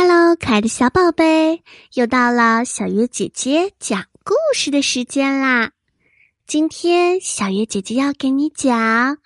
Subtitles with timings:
[0.00, 1.60] Hello，可爱的小宝贝，
[1.94, 5.72] 又到了小月姐姐讲故事的时间啦！
[6.46, 9.18] 今天小月姐姐要给你讲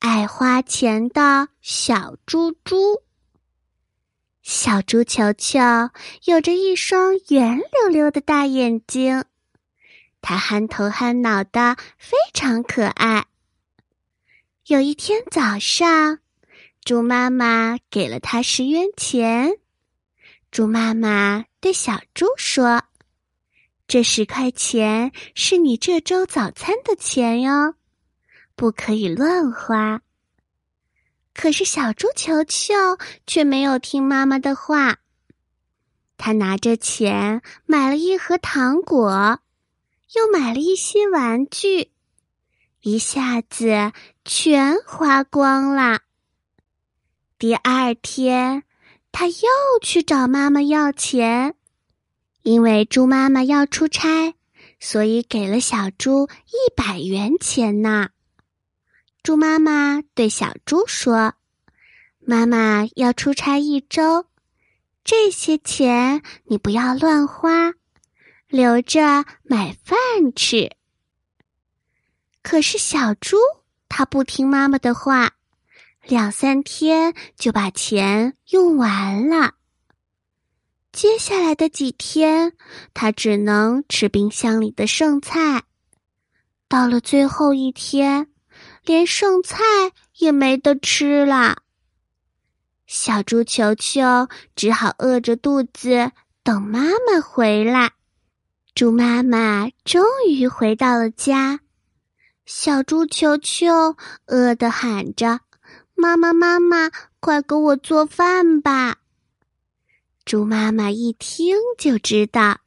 [0.00, 2.76] 爱花钱的小猪猪。
[4.42, 5.58] 小猪球球
[6.24, 9.24] 有着一双圆溜溜的大眼睛，
[10.20, 13.24] 它憨头憨脑的，非常可爱。
[14.66, 16.18] 有一天早上，
[16.84, 19.56] 猪妈妈给了它十元钱。
[20.50, 22.82] 猪妈妈对小猪说
[23.86, 27.74] ：“这十块钱是你这周早餐的钱哟，
[28.56, 30.00] 不可以乱花。”
[31.34, 32.74] 可是小猪球球
[33.26, 34.96] 却没有听妈妈的话，
[36.16, 39.40] 他拿着钱买了一盒糖果，
[40.14, 41.92] 又买了一些玩具，
[42.80, 43.92] 一下子
[44.24, 46.00] 全花光了。
[47.38, 48.64] 第二天。
[49.10, 49.48] 他又
[49.82, 51.54] 去找妈妈要钱，
[52.42, 54.34] 因为猪妈妈要出差，
[54.78, 58.10] 所以给了小猪一百元钱呢。
[59.22, 61.34] 猪妈妈对小猪说
[62.20, 64.26] ：“妈妈要出差一周，
[65.02, 67.72] 这些钱你不要乱花，
[68.46, 69.98] 留着买饭
[70.36, 70.70] 吃。”
[72.42, 73.36] 可是小猪
[73.88, 75.32] 他不听妈妈的话。
[76.08, 79.52] 两三天就把钱用完了。
[80.90, 82.54] 接下来的几天，
[82.94, 85.64] 他只能吃冰箱里的剩菜。
[86.66, 88.28] 到了最后一天，
[88.86, 89.62] 连剩菜
[90.16, 91.58] 也没得吃了。
[92.86, 96.10] 小猪球球只好饿着肚子
[96.42, 97.92] 等妈妈回来。
[98.74, 101.60] 猪妈妈终于回到了家，
[102.46, 105.40] 小猪球球饿得喊着。
[106.00, 108.98] 妈妈，妈妈，快给我做饭吧！
[110.24, 112.60] 猪妈妈一听就知道，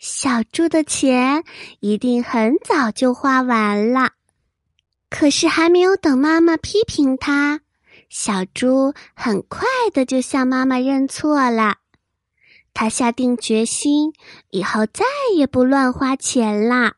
[0.00, 1.44] 小猪的钱
[1.78, 4.10] 一定很早就花完了。
[5.08, 7.60] 可是还没有等妈妈批评他，
[8.08, 11.76] 小猪很快的就向妈妈认错了。
[12.74, 14.12] 他下定决心，
[14.50, 15.04] 以后再
[15.36, 16.96] 也不乱花钱啦。